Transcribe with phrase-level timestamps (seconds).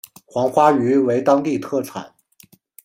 [0.25, 2.15] 黄花鱼为当地特产。